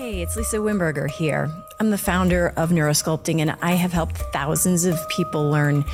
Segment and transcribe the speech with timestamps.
[0.00, 1.50] Hey, it's Lisa Wimberger here.
[1.80, 5.84] I'm the founder of Neurosculpting, and I have helped thousands of people learn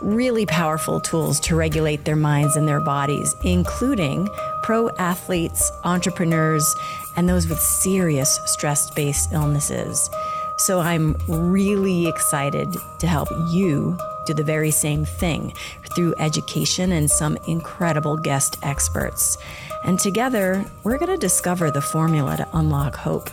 [0.00, 4.28] really powerful tools to regulate their minds and their bodies, including
[4.64, 6.74] pro athletes, entrepreneurs,
[7.16, 10.10] and those with serious stress based illnesses.
[10.56, 15.54] So I'm really excited to help you do the very same thing
[15.94, 19.38] through education and some incredible guest experts.
[19.84, 23.30] And together, we're going to discover the formula to unlock hope.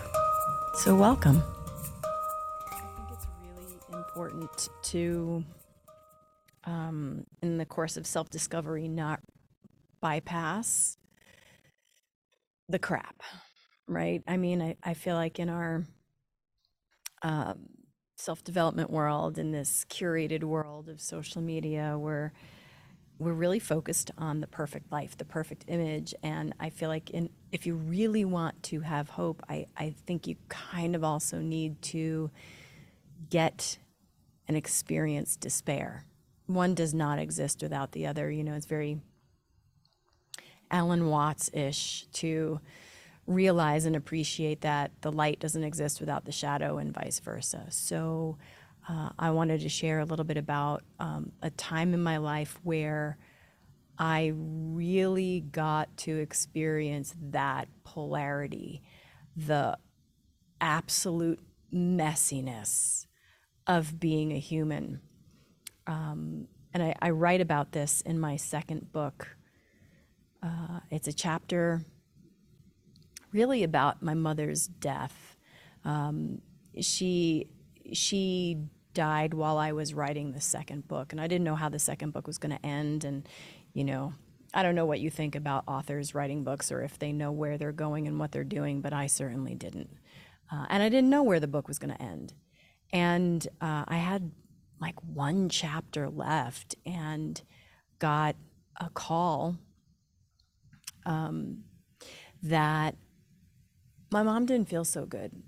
[0.76, 1.44] So, welcome.
[2.04, 5.44] I think it's really important to,
[6.64, 9.20] um, in the course of self discovery, not
[10.00, 10.98] bypass
[12.70, 13.22] the crap,
[13.88, 14.22] right?
[14.28, 15.84] I mean, I, I feel like in our
[17.24, 17.68] um,
[18.16, 22.32] self development world, in this curated world of social media, we're
[23.20, 26.16] we're really focused on the perfect life, the perfect image.
[26.24, 30.26] And I feel like in, if you really want to have hope, I, I think
[30.26, 32.32] you kind of also need to
[33.30, 33.78] get
[34.48, 36.06] and experience despair.
[36.48, 38.32] One does not exist without the other.
[38.32, 39.02] You know, it's very
[40.72, 42.62] Alan Watts ish to
[43.28, 47.66] realize and appreciate that the light doesn't exist without the shadow and vice versa.
[47.70, 48.38] So,
[48.88, 52.60] uh, I wanted to share a little bit about um, a time in my life
[52.64, 53.18] where
[53.98, 58.82] I really got to experience that polarity,
[59.36, 59.78] the
[60.62, 61.40] absolute
[61.74, 63.06] messiness
[63.68, 65.02] of being a human.
[65.86, 69.36] Um, and I, I, write about this in my second book.
[70.42, 71.84] Uh, it's a chapter
[73.32, 75.36] really about my mother's death.
[75.84, 76.42] Um,
[76.80, 77.50] she
[77.94, 78.58] she
[78.94, 82.12] died while I was writing the second book, and I didn't know how the second
[82.12, 83.04] book was going to end.
[83.04, 83.28] And,
[83.74, 84.14] you know,
[84.54, 87.58] I don't know what you think about authors writing books or if they know where
[87.58, 89.90] they're going and what they're doing, but I certainly didn't.
[90.52, 92.34] Uh, and I didn't know where the book was going to end.
[92.92, 94.32] And uh, I had
[94.82, 97.40] like one chapter left and
[98.00, 98.36] got
[98.80, 99.58] a call
[101.06, 101.64] um,
[102.42, 102.96] that
[104.12, 105.44] my mom didn't feel so good.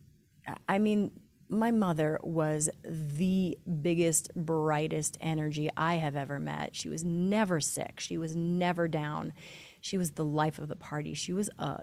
[0.68, 1.12] I mean,
[1.52, 6.76] my mother was the biggest, brightest energy I have ever met.
[6.76, 8.00] She was never sick.
[8.00, 9.34] She was never down.
[9.82, 11.14] She was the life of the party.
[11.14, 11.82] She was a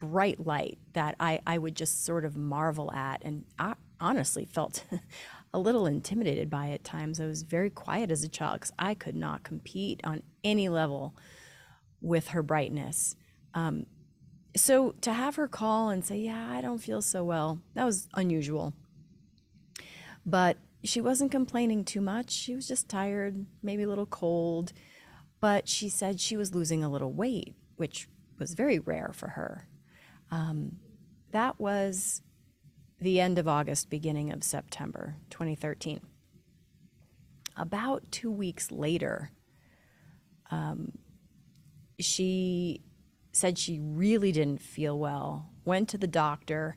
[0.00, 3.22] bright light that I, I would just sort of marvel at.
[3.22, 4.84] And I honestly felt
[5.52, 7.20] a little intimidated by at times.
[7.20, 11.14] I was very quiet as a child because I could not compete on any level
[12.00, 13.14] with her brightness.
[13.52, 13.84] Um,
[14.56, 18.08] so to have her call and say, Yeah, I don't feel so well, that was
[18.14, 18.74] unusual.
[20.26, 22.30] But she wasn't complaining too much.
[22.30, 24.72] She was just tired, maybe a little cold.
[25.40, 29.68] But she said she was losing a little weight, which was very rare for her.
[30.30, 30.76] Um,
[31.32, 32.22] that was
[33.00, 36.00] the end of August, beginning of September 2013.
[37.56, 39.30] About two weeks later,
[40.50, 40.92] um,
[41.98, 42.82] she
[43.32, 46.76] said she really didn't feel well, went to the doctor,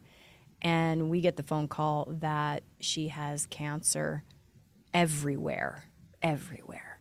[0.62, 4.24] and we get the phone call that she has cancer
[4.94, 5.86] everywhere,
[6.22, 6.94] everywhere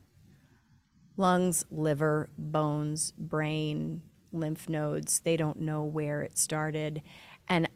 [1.17, 4.03] lungs, liver, bones, brain,
[4.33, 5.21] lymph nodes.
[5.21, 7.03] They don't know where it started.
[7.49, 7.69] And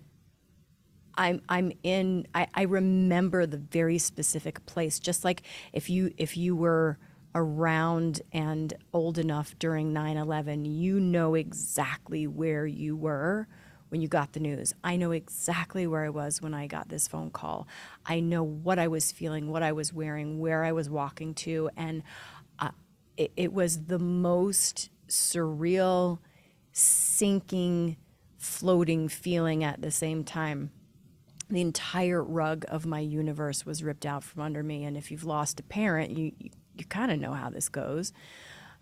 [1.17, 4.99] I'm I'm in I, I remember the very specific place.
[4.99, 6.99] Just like if you if you were
[7.37, 13.47] around and old enough during 9 11, you know exactly where you were
[13.91, 14.75] when you got the news.
[14.83, 17.69] I know exactly where I was when I got this phone call.
[18.07, 21.69] I know what I was feeling, what I was wearing, where I was walking to.
[21.77, 22.03] And
[22.59, 22.71] uh,
[23.19, 26.19] it, it was the most surreal,
[26.73, 27.99] sinking,
[28.39, 30.71] floating feeling at the same time
[31.49, 34.85] the entire rug of my universe was ripped out from under me.
[34.85, 38.13] And if you've lost a parent, you, you you kind of know how this goes.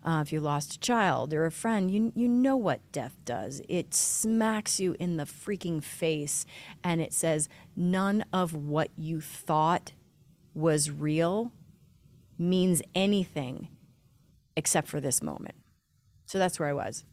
[0.03, 3.61] Uh, if you lost a child or a friend, you you know what death does.
[3.67, 6.45] It smacks you in the freaking face,
[6.83, 9.93] and it says none of what you thought
[10.53, 11.51] was real
[12.37, 13.69] means anything
[14.55, 15.55] except for this moment.
[16.27, 17.03] So that's where I was.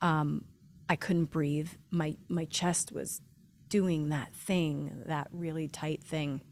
[0.00, 0.44] Um,
[0.88, 1.70] I couldn't breathe.
[1.90, 3.22] My my chest was
[3.68, 6.42] doing that thing, that really tight thing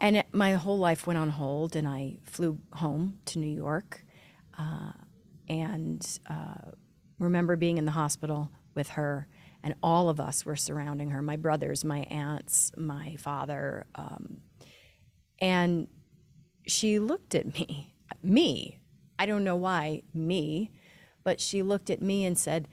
[0.00, 4.04] and it, my whole life went on hold, and I flew home to New York,
[4.58, 4.92] uh,
[5.48, 6.72] and uh,
[7.18, 9.26] remember being in the hospital with her,
[9.62, 14.38] and all of us were surrounding her—my brothers, my aunts, my father, um,
[15.40, 15.88] and
[16.66, 18.78] she looked at me, me.
[19.18, 20.70] I don't know why me,
[21.24, 22.68] but she looked at me and said,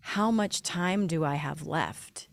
[0.00, 2.28] How much time do I have left?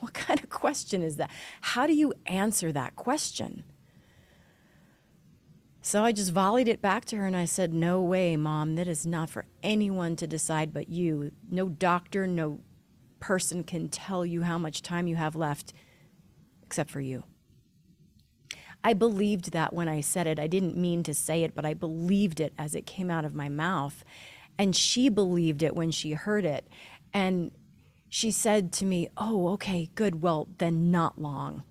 [0.00, 1.30] What kind of question is that?
[1.60, 3.64] How do you answer that question?
[5.82, 8.74] So I just volleyed it back to her and I said, No way, mom.
[8.74, 11.32] That is not for anyone to decide but you.
[11.50, 12.60] No doctor, no
[13.18, 15.72] person can tell you how much time you have left
[16.62, 17.24] except for you.
[18.82, 20.38] I believed that when I said it.
[20.38, 23.34] I didn't mean to say it, but I believed it as it came out of
[23.34, 24.04] my mouth.
[24.58, 26.66] And she believed it when she heard it.
[27.12, 27.50] And
[28.10, 30.20] she said to me, Oh, okay, good.
[30.20, 31.62] Well, then not long.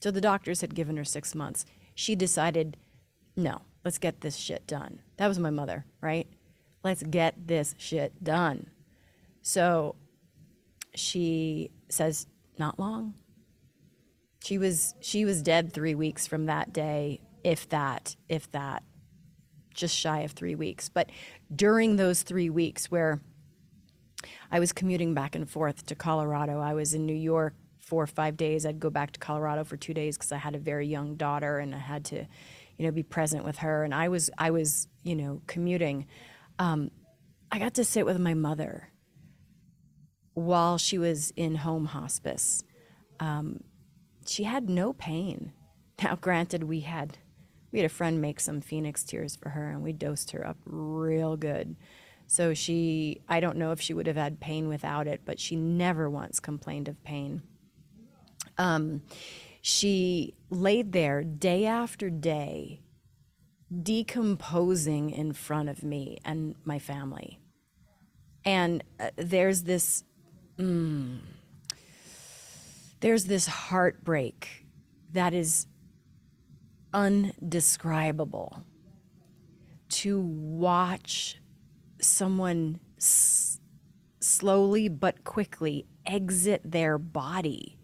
[0.00, 1.66] So the doctors had given her six months.
[1.94, 2.78] She decided,
[3.36, 5.00] No, let's get this shit done.
[5.18, 6.26] That was my mother, right?
[6.82, 8.70] Let's get this shit done.
[9.42, 9.96] So
[10.94, 12.26] she says,
[12.58, 13.12] Not long
[14.42, 18.82] she was she was dead three weeks from that day if that if that
[19.74, 21.10] just shy of three weeks but
[21.54, 23.20] during those three weeks where
[24.50, 26.60] i was commuting back and forth to colorado.
[26.60, 28.64] I was in new york four or five days.
[28.64, 31.58] I'd go back to colorado for two days because i had a very young daughter
[31.58, 32.26] and i had to
[32.78, 33.84] you know be present with her.
[33.84, 36.06] And i was i was you know commuting.
[36.58, 36.90] Um,
[37.50, 38.92] i got to sit with my mother
[40.34, 42.64] while she was in home hospice.
[43.20, 43.60] Um,
[44.26, 45.52] she had no pain.
[46.02, 47.18] Now, granted, we had
[47.70, 50.58] we had a friend make some phoenix tears for her, and we dosed her up
[50.64, 51.76] real good.
[52.32, 55.54] So she, I don't know if she would have had pain without it, but she
[55.54, 57.42] never once complained of pain.
[58.56, 59.02] Um,
[59.60, 62.80] she laid there day after day,
[63.82, 67.38] decomposing in front of me and my family.
[68.46, 70.02] And uh, there's this.
[70.56, 71.18] Mm,
[73.00, 74.64] there's this heartbreak
[75.12, 75.66] that is
[76.94, 78.64] undescribable
[79.90, 81.36] to watch
[82.04, 83.60] someone s-
[84.20, 87.78] slowly but quickly exit their body.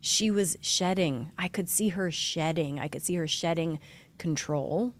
[0.00, 1.32] She was shedding.
[1.38, 2.78] I could see her shedding.
[2.80, 3.80] I could see her shedding
[4.18, 4.94] control.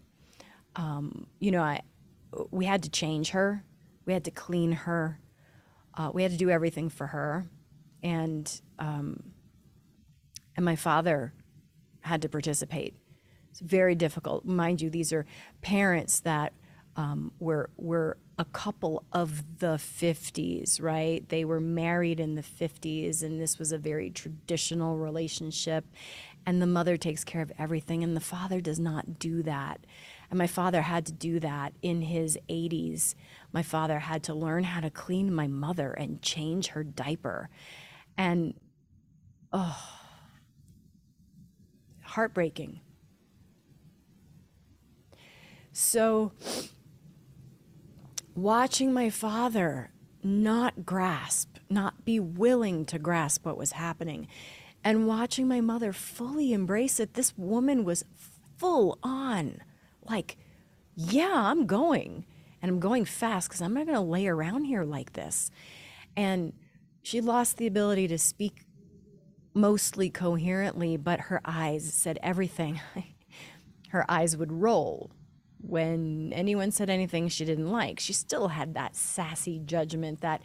[0.76, 1.80] Um, you know, I
[2.50, 3.64] we had to change her.
[4.06, 5.18] We had to clean her.
[5.94, 7.50] Uh, we had to do everything for her
[8.02, 9.22] and um,
[10.56, 11.32] and my father
[12.02, 12.96] had to participate.
[13.50, 14.90] It's very difficult, mind you.
[14.90, 15.26] These are
[15.60, 16.52] parents that
[17.00, 21.26] um, were were a couple of the 50s, right?
[21.30, 25.86] They were married in the 50s, and this was a very traditional relationship.
[26.44, 29.86] And the mother takes care of everything, and the father does not do that.
[30.28, 33.14] And my father had to do that in his 80s.
[33.50, 37.48] My father had to learn how to clean my mother and change her diaper
[38.16, 38.54] and
[39.54, 39.78] oh,
[42.02, 42.80] heartbreaking.
[45.72, 46.32] So,
[48.34, 49.90] watching my father
[50.22, 54.28] not grasp, not be willing to grasp what was happening,
[54.84, 58.04] and watching my mother fully embrace it, this woman was
[58.56, 59.60] full on
[60.02, 60.36] like,
[60.94, 62.24] yeah, I'm going.
[62.62, 65.50] And I'm going fast because I'm not going to lay around here like this.
[66.16, 66.52] And
[67.02, 68.64] she lost the ability to speak
[69.54, 72.80] mostly coherently, but her eyes said everything.
[73.88, 75.10] her eyes would roll
[75.62, 78.00] when anyone said anything she didn't like.
[78.00, 80.42] She still had that sassy judgment, that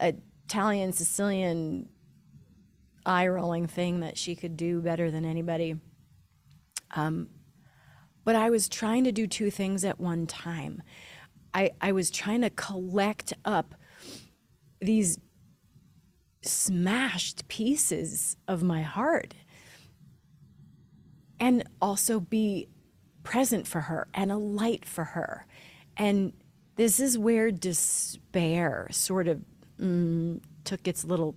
[0.00, 1.88] Italian, Sicilian
[3.04, 5.76] eye rolling thing that she could do better than anybody.
[6.94, 7.28] Um,
[8.24, 10.82] but I was trying to do two things at one time.
[11.54, 13.74] I, I was trying to collect up
[14.80, 15.18] these
[16.42, 19.34] smashed pieces of my heart
[21.40, 22.68] and also be
[23.28, 25.46] present for her and a light for her.
[25.96, 26.32] And
[26.76, 29.42] this is where despair sort of
[29.78, 31.34] mm, took its little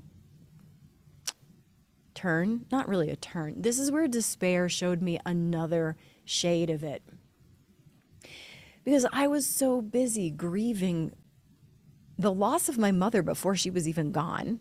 [2.13, 2.65] turn.
[2.71, 3.61] Not really a turn.
[3.61, 7.03] This is where despair showed me another shade of it.
[8.85, 11.11] Because I was so busy grieving
[12.17, 14.59] the loss of my mother before she was even gone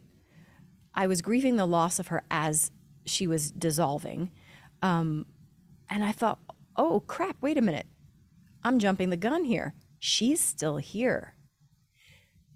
[0.94, 2.70] I was grieving the loss of her as
[3.04, 4.30] she was dissolving.
[4.82, 5.26] Um,
[5.88, 6.38] and I thought,
[6.76, 7.86] oh crap, wait a minute.
[8.62, 9.74] I'm jumping the gun here.
[9.98, 11.34] She's still here.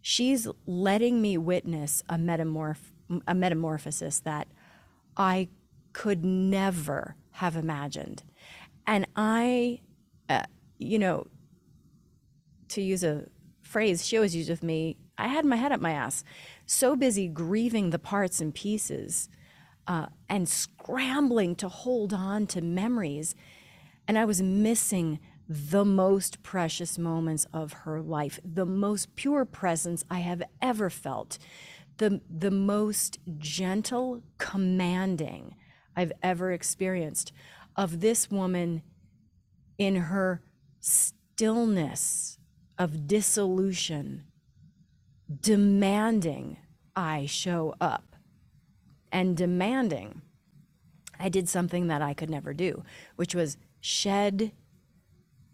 [0.00, 2.92] She's letting me witness a, metamorph-
[3.26, 4.48] a metamorphosis that
[5.16, 5.48] I
[5.92, 8.22] could never have imagined.
[8.86, 9.80] And I,
[10.28, 10.44] uh,
[10.78, 11.26] you know,
[12.68, 13.26] to use a
[13.62, 16.24] phrase she always used with me, I had my head up my ass
[16.66, 19.28] so busy grieving the parts and pieces
[19.86, 23.34] uh, and scrambling to hold on to memories.
[24.06, 25.18] And I was missing
[25.48, 31.38] the most precious moments of her life, the most pure presence I have ever felt,
[31.98, 35.54] the, the most gentle, commanding
[35.96, 37.32] I've ever experienced
[37.76, 38.82] of this woman
[39.78, 40.42] in her
[40.80, 42.38] stillness
[42.78, 44.24] of dissolution,
[45.40, 46.58] demanding
[46.96, 48.16] I show up.
[49.12, 50.22] And demanding
[51.20, 52.82] I did something that I could never do,
[53.14, 54.50] which was shed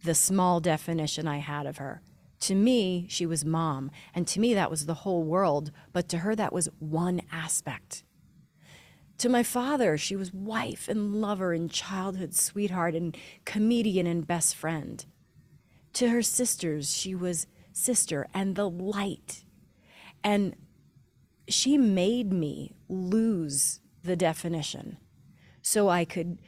[0.04, 2.00] the small definition I had of her.
[2.42, 6.18] To me, she was mom, and to me, that was the whole world, but to
[6.18, 8.04] her, that was one aspect.
[9.18, 14.54] To my father, she was wife and lover and childhood sweetheart and comedian and best
[14.54, 15.04] friend.
[15.94, 19.44] To her sisters, she was sister and the light.
[20.22, 20.54] And
[21.48, 24.98] she made me lose the definition
[25.62, 26.38] so I could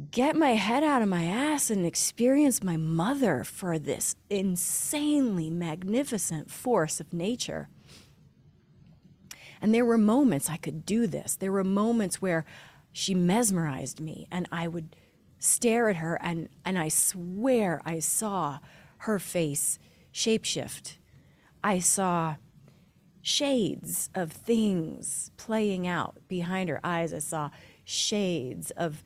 [0.00, 6.50] get my head out of my ass and experience my mother for this insanely magnificent
[6.50, 7.68] force of nature.
[9.60, 11.36] And there were moments I could do this.
[11.36, 12.44] There were moments where
[12.92, 14.96] she mesmerized me and I would
[15.38, 18.58] stare at her and, and I swear I saw
[18.98, 19.78] her face
[20.12, 20.96] shapeshift.
[21.62, 22.36] I saw
[23.22, 27.12] shades of things playing out behind her eyes.
[27.12, 27.50] I saw
[27.84, 29.04] shades of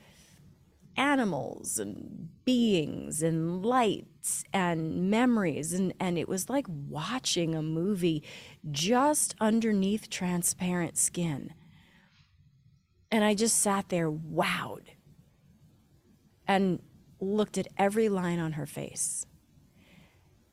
[0.97, 5.73] animals and beings and lights and memories.
[5.73, 8.23] And, and it was like watching a movie
[8.71, 11.53] just underneath transparent skin.
[13.11, 14.87] And i just sat there wowed
[16.49, 16.81] and
[17.21, 19.27] looked at every line on her face.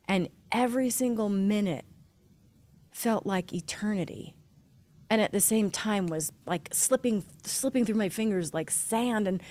[0.07, 1.86] And every single minute
[2.91, 4.36] felt like eternity.
[5.10, 9.27] And at the same time was like slipping slipping through my fingers like sand.
[9.27, 9.41] And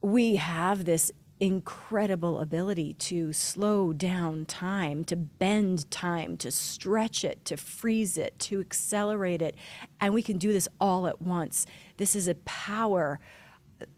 [0.00, 7.44] we have this incredible ability to slow down time, to bend time, to stretch it,
[7.46, 9.56] to freeze it, to accelerate it.
[10.00, 11.66] And we can do this all at once.
[11.96, 13.18] This is a power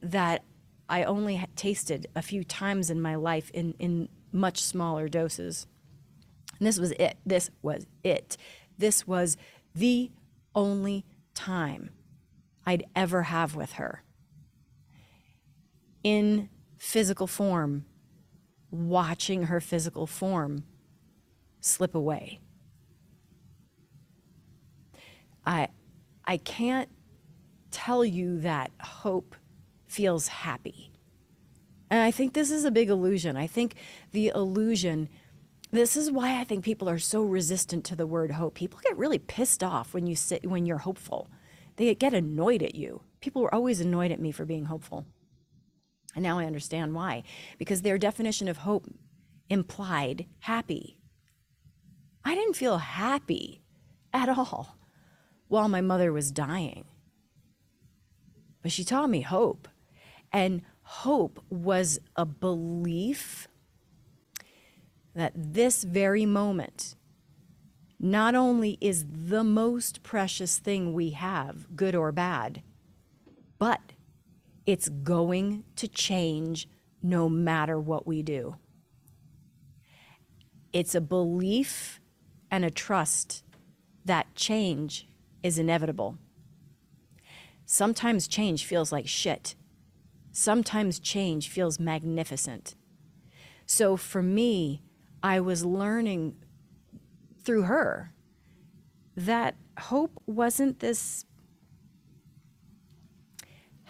[0.01, 0.45] that
[0.89, 5.67] I only tasted a few times in my life in, in much smaller doses.
[6.59, 7.19] And this was it.
[7.27, 8.37] This was it.
[8.79, 9.37] This was
[9.75, 10.13] the
[10.55, 11.05] only
[11.35, 11.91] time
[12.65, 14.05] I'd ever have with her
[16.03, 17.85] in physical form,
[18.71, 20.65] watching her physical form
[21.61, 22.41] slip away.
[25.45, 25.69] I,
[26.25, 26.89] I can't
[27.71, 29.35] tell you that hope
[29.87, 30.91] feels happy.
[31.91, 33.37] And I think this is a big illusion.
[33.37, 33.75] I think
[34.13, 35.09] the illusion,
[35.71, 38.55] this is why I think people are so resistant to the word hope.
[38.55, 41.29] People get really pissed off when you sit when you're hopeful.
[41.77, 43.03] They get annoyed at you.
[43.21, 45.07] People were always annoyed at me for being hopeful.
[46.15, 47.23] And now I understand why.
[47.59, 48.87] Because their definition of hope
[49.49, 50.99] implied happy.
[52.25, 53.63] I didn't feel happy
[54.13, 54.77] at all
[55.49, 56.85] while my mother was dying.
[58.63, 59.69] But she taught me hope.
[60.33, 63.49] And hope was a belief
[65.15, 66.95] that this very moment
[67.99, 72.63] not only is the most precious thing we have, good or bad,
[73.59, 73.81] but
[74.67, 76.69] it's going to change
[77.03, 78.57] no matter what we do.
[80.73, 82.01] It's a belief
[82.51, 83.45] and a trust
[84.05, 85.09] that change
[85.43, 86.19] is inevitable.
[87.67, 89.55] Sometimes change feels like shit.
[90.31, 92.75] Sometimes change feels magnificent.
[93.67, 94.83] So for me,
[95.23, 96.37] I was learning
[97.43, 98.13] through her
[99.17, 101.25] that hope wasn't this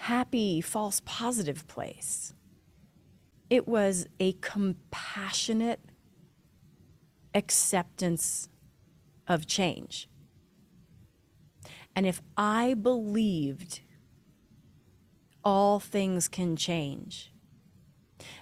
[0.03, 2.35] happy, false positive place.
[3.49, 5.79] It was a compassionate
[7.33, 8.49] acceptance
[9.29, 10.09] of change.
[11.95, 13.83] And if I believed
[15.45, 17.33] all things can change,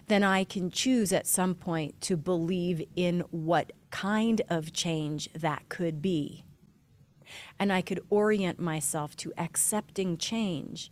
[0.07, 5.69] then I can choose at some point to believe in what kind of change that
[5.69, 6.43] could be.
[7.59, 10.91] And I could orient myself to accepting change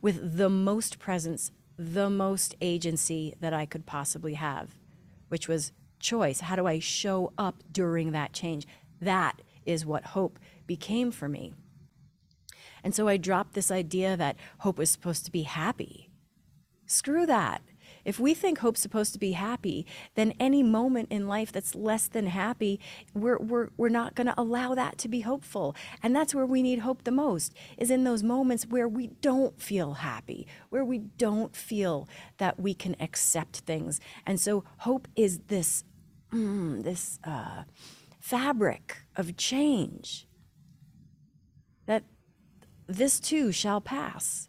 [0.00, 4.74] with the most presence, the most agency that I could possibly have,
[5.28, 6.40] which was choice.
[6.40, 8.66] How do I show up during that change?
[9.00, 11.54] That is what hope became for me.
[12.82, 16.10] And so I dropped this idea that hope was supposed to be happy.
[16.86, 17.62] Screw that.
[18.04, 22.08] If we think hope's supposed to be happy, then any moment in life that's less
[22.08, 22.80] than happy,
[23.14, 25.74] we're, we're, we're not going to allow that to be hopeful.
[26.02, 29.60] And that's where we need hope the most, is in those moments where we don't
[29.60, 34.00] feel happy, where we don't feel that we can accept things.
[34.26, 35.84] And so hope is this,
[36.32, 37.64] mm, this uh,
[38.20, 40.26] fabric of change
[41.86, 42.04] that
[42.86, 44.48] this too shall pass.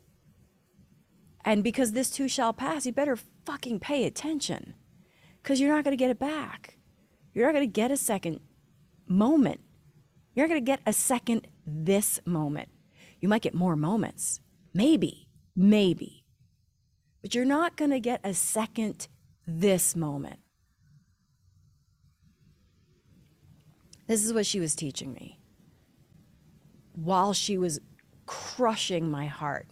[1.46, 3.18] And because this too shall pass, you better
[3.50, 4.76] fucking pay attention
[5.42, 6.78] because you're not going to get it back.
[7.34, 8.42] You're not going to get a second
[9.08, 9.60] moment.
[10.36, 12.70] You're not going to get a second this moment.
[13.20, 14.40] You might get more moments.
[14.72, 16.26] Maybe, maybe.
[17.24, 19.08] But you're not going to get a second
[19.48, 20.40] this moment.
[24.06, 25.40] This is what she was teaching me
[26.94, 27.80] while she was
[28.28, 29.68] crushing my heart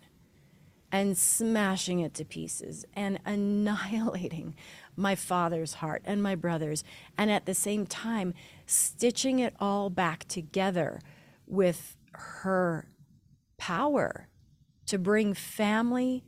[0.92, 4.56] and smashing it to pieces and annihilating
[4.96, 6.84] my father's heart and my brother's,
[7.18, 8.34] and at the same time,
[8.66, 11.00] stitching it all back together
[11.46, 12.90] with her
[13.58, 14.28] power
[14.86, 16.24] to bring family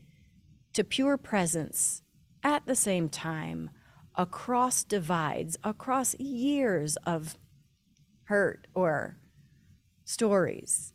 [0.73, 2.03] to pure presence
[2.43, 3.69] at the same time
[4.15, 7.37] across divides, across years of
[8.25, 9.17] hurt or
[10.03, 10.93] stories.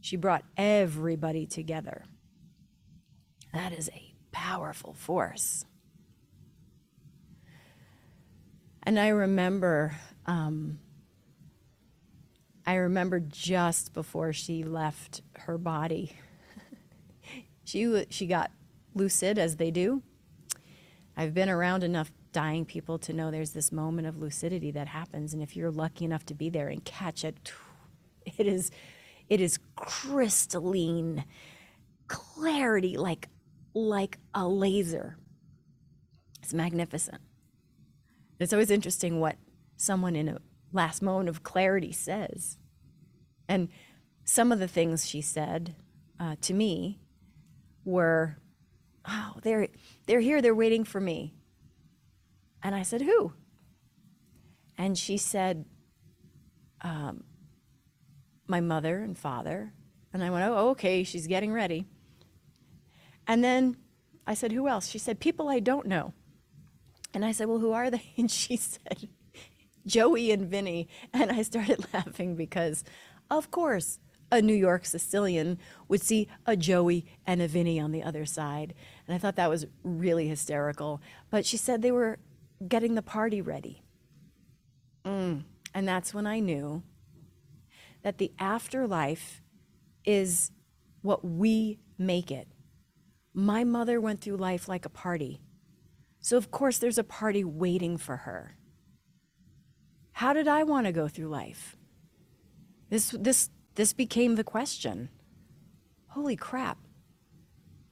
[0.00, 2.04] She brought everybody together.
[3.54, 5.64] That is a powerful force.
[8.82, 9.96] And I remember,
[10.26, 10.80] um,
[12.66, 16.16] I remember just before she left her body,
[17.64, 18.50] she she got
[18.92, 20.02] lucid as they do.
[21.16, 25.32] I've been around enough dying people to know there's this moment of lucidity that happens,
[25.32, 27.52] and if you're lucky enough to be there and catch it,
[28.36, 28.72] it is,
[29.28, 31.24] it is crystalline
[32.08, 33.28] clarity, like
[33.74, 35.18] like a laser.
[36.42, 37.20] It's magnificent.
[38.38, 39.36] It's always interesting what
[39.76, 40.38] someone in a
[40.72, 42.58] last moment of clarity says.
[43.48, 43.68] And
[44.24, 45.76] some of the things she said
[46.18, 47.00] uh, to me
[47.84, 48.38] were,
[49.06, 49.68] "Oh, they're
[50.06, 50.40] they're here.
[50.40, 51.34] They're waiting for me."
[52.62, 53.32] And I said, "Who?"
[54.76, 55.66] And she said,
[56.80, 57.24] um,
[58.46, 59.72] "My mother and father."
[60.12, 61.04] And I went, "Oh, okay.
[61.04, 61.86] She's getting ready."
[63.26, 63.76] And then
[64.26, 64.88] I said, Who else?
[64.88, 66.12] She said, People I don't know.
[67.12, 68.02] And I said, Well, who are they?
[68.16, 69.08] And she said,
[69.86, 70.88] Joey and Vinny.
[71.12, 72.84] And I started laughing because,
[73.30, 73.98] of course,
[74.30, 75.58] a New York Sicilian
[75.88, 78.74] would see a Joey and a Vinny on the other side.
[79.06, 81.00] And I thought that was really hysterical.
[81.30, 82.18] But she said they were
[82.66, 83.82] getting the party ready.
[85.04, 85.44] Mm.
[85.74, 86.82] And that's when I knew
[88.02, 89.42] that the afterlife
[90.04, 90.50] is
[91.02, 92.48] what we make it.
[93.34, 95.40] My mother went through life like a party.
[96.20, 98.56] So, of course, there's a party waiting for her.
[100.12, 101.76] How did I want to go through life?
[102.88, 105.10] This, this, this became the question.
[106.06, 106.78] Holy crap.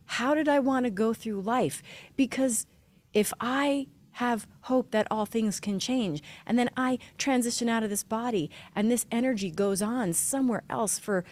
[0.05, 1.83] How did I want to go through life?
[2.15, 2.67] Because
[3.13, 7.91] if I have hope that all things can change, and then I transition out of
[7.91, 11.25] this body, and this energy goes on somewhere else for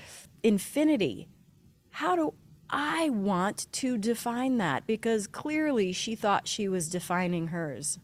[0.42, 1.28] infinity,
[1.90, 2.34] how do
[2.70, 7.98] I want to define that because clearly she thought she was defining hers.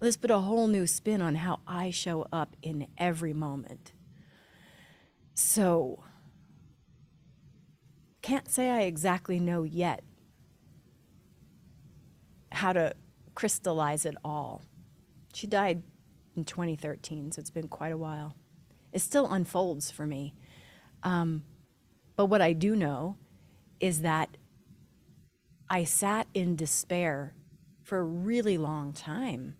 [0.00, 3.92] Let's put a whole new spin on how I show up in every moment.
[5.34, 6.02] So,
[8.22, 10.02] can't say I exactly know yet
[12.50, 12.94] how to
[13.34, 14.62] crystallize it all.
[15.32, 15.82] She died
[16.36, 18.34] in 2013, so it's been quite a while.
[18.92, 20.34] It still unfolds for me.
[21.02, 21.44] Um,
[22.18, 23.16] but what I do know
[23.78, 24.36] is that
[25.70, 27.32] I sat in despair
[27.84, 29.54] for a really long time.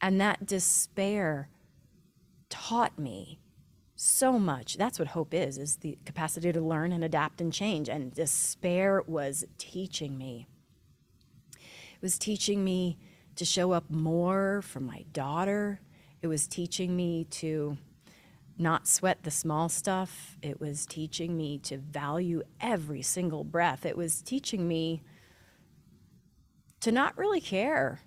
[0.00, 1.48] And that despair
[2.48, 3.38] taught me
[3.94, 4.76] so much.
[4.76, 7.88] That's what hope is, is the capacity to learn and adapt and change.
[7.88, 10.48] And despair was teaching me.
[11.52, 12.98] It was teaching me
[13.36, 15.80] to show up more for my daughter.
[16.22, 17.78] It was teaching me to
[18.60, 20.36] not sweat the small stuff.
[20.42, 23.86] It was teaching me to value every single breath.
[23.86, 25.02] It was teaching me
[26.80, 28.00] to not really care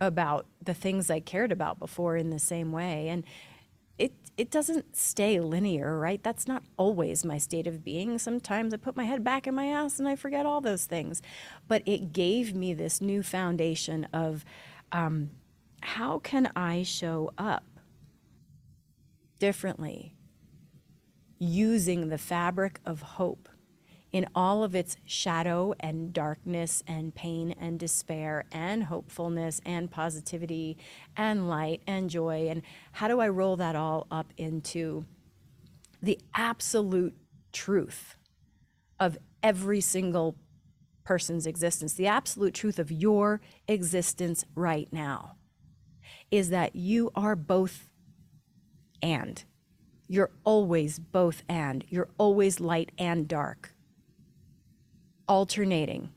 [0.00, 3.08] about the things I cared about before in the same way.
[3.08, 3.24] And
[3.98, 6.22] it it doesn't stay linear, right?
[6.22, 8.18] That's not always my state of being.
[8.18, 11.20] Sometimes I put my head back in my ass and I forget all those things.
[11.66, 14.44] But it gave me this new foundation of
[14.92, 15.30] um,
[15.80, 17.64] how can I show up
[19.38, 20.14] differently
[21.38, 23.48] using the fabric of hope
[24.10, 30.78] in all of its shadow and darkness and pain and despair and hopefulness and positivity
[31.16, 32.48] and light and joy.
[32.48, 35.04] And how do I roll that all up into
[36.02, 37.14] the absolute
[37.52, 38.16] truth
[38.98, 40.36] of every single
[41.04, 41.92] person's existence?
[41.92, 45.36] The absolute truth of your existence right now
[46.30, 47.87] is that you are both
[49.02, 49.44] and.
[50.08, 51.84] You're always both and.
[51.88, 53.74] You're always light and dark
[55.28, 56.10] alternating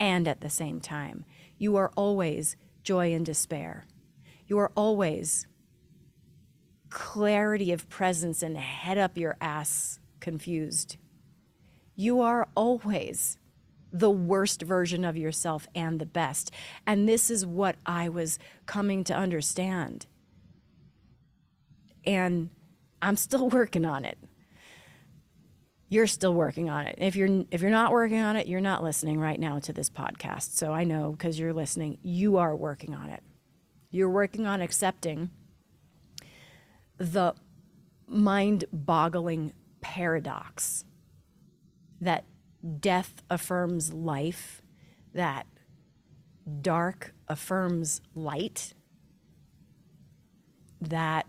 [0.00, 1.24] and at the same time.
[1.56, 3.86] You are always joy and despair.
[4.46, 5.46] You are always
[6.90, 10.96] clarity of presence and head up your ass confused.
[11.94, 13.38] You are always
[13.92, 16.50] the worst version of yourself and the best.
[16.86, 20.06] And this is what I was coming to understand.
[22.08, 22.50] And
[23.00, 24.18] I'm still working on it
[25.88, 26.96] you're still working on it.
[26.98, 29.88] If you're if you're not working on it, you're not listening right now to this
[29.88, 30.54] podcast.
[30.56, 33.22] So I know because you're listening, you are working on it.
[33.90, 35.30] You're working on accepting
[36.98, 37.34] the
[38.06, 40.84] mind-boggling paradox
[42.00, 42.24] that
[42.80, 44.60] death affirms life,
[45.14, 45.46] that
[46.60, 48.74] dark affirms light,
[50.80, 51.26] that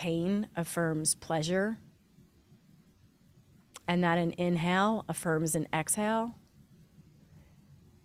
[0.00, 1.76] pain affirms pleasure
[3.86, 6.36] and that an inhale affirms an exhale.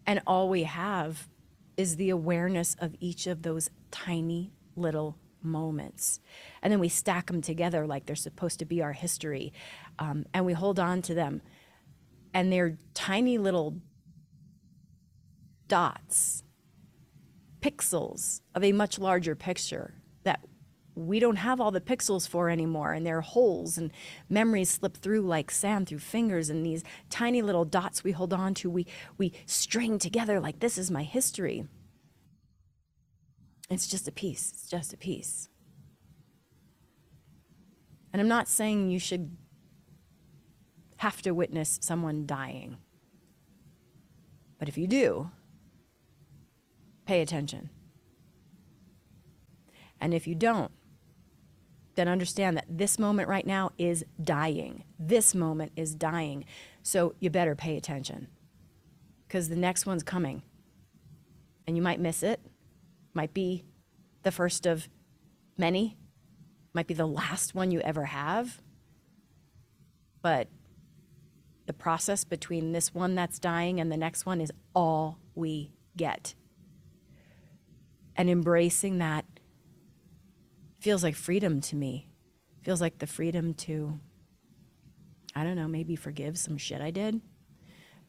[0.05, 1.29] And all we have
[1.77, 6.19] is the awareness of each of those tiny little moments.
[6.61, 9.53] And then we stack them together like they're supposed to be our history.
[9.97, 11.41] Um, and we hold on to them.
[12.33, 13.77] And they're tiny little
[15.69, 16.43] dots,
[17.61, 20.41] pixels of a much larger picture that
[20.95, 23.91] we don't have all the pixels for anymore and there are holes and
[24.29, 28.53] memories slip through like sand through fingers and these tiny little dots we hold on
[28.53, 31.67] to we we string together like this is my history.
[33.69, 35.49] It's just a piece it's just a piece.
[38.13, 39.35] And i'm not saying you should
[40.97, 42.77] have to witness someone dying.
[44.57, 45.29] But if you do
[47.05, 47.69] pay attention.
[50.01, 50.71] And if you don't
[51.95, 54.83] then understand that this moment right now is dying.
[54.99, 56.45] This moment is dying.
[56.83, 58.27] So you better pay attention
[59.27, 60.43] because the next one's coming.
[61.67, 62.39] And you might miss it,
[63.13, 63.63] might be
[64.23, 64.87] the first of
[65.57, 65.97] many,
[66.73, 68.61] might be the last one you ever have.
[70.21, 70.49] But
[71.65, 76.35] the process between this one that's dying and the next one is all we get.
[78.15, 79.25] And embracing that
[80.85, 82.07] feels like freedom to me.
[82.61, 83.99] Feels like the freedom to,
[85.35, 87.21] I don't know, maybe forgive some shit I did,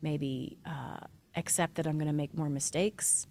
[0.02, 0.98] maybe uh,
[1.34, 3.28] accept that I'm going to make more mistakes,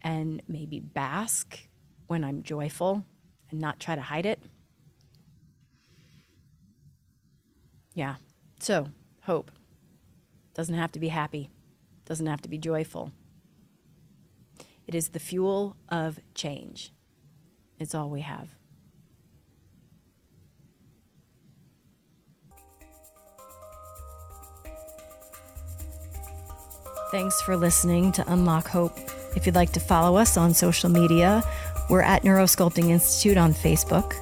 [0.00, 1.68] and maybe bask
[2.06, 3.04] when I'm joyful
[3.50, 4.42] and not try to hide it.
[7.92, 8.14] Yeah.
[8.60, 8.88] So,
[9.24, 9.50] hope
[10.54, 11.50] doesn't have to be happy,
[12.06, 13.12] doesn't have to be joyful.
[14.86, 16.94] It is the fuel of change.
[17.78, 18.56] It's all we have.
[27.10, 28.98] Thanks for listening to Unlock Hope.
[29.36, 31.44] If you'd like to follow us on social media,
[31.88, 34.14] we're at Neurosculpting Institute on Facebook,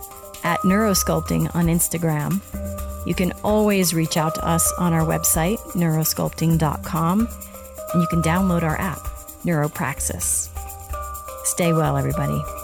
[0.44, 2.42] at Neurosculpting on Instagram.
[3.06, 7.28] You can always reach out to us on our website, neurosculpting.com,
[7.94, 9.00] and you can download our app,
[9.44, 10.50] Neuropraxis.
[11.46, 12.63] Stay well, everybody.